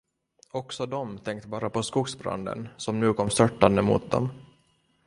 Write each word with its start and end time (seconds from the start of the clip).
Också 0.51 0.85
de 0.85 1.17
tänkte 1.17 1.47
bara 1.47 1.69
på 1.69 1.83
skogsbranden, 1.83 2.67
som 2.77 2.99
nu 2.99 3.13
kom 3.13 3.29
störtande 3.29 3.81
mot 3.81 4.11
dem. 4.11 4.29